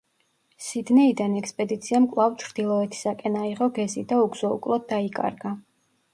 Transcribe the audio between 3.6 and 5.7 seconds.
გეზი და უგზო-უკვლოდ დაიკარგა.